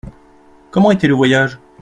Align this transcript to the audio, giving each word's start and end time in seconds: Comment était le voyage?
Comment 0.71 0.89
était 0.89 1.05
le 1.07 1.13
voyage? 1.13 1.59